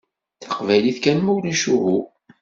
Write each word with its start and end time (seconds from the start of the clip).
D 0.37 0.39
taqbaylit 0.41 0.97
kan 1.03 1.19
mulac 1.25 1.63
uhu! 1.73 1.99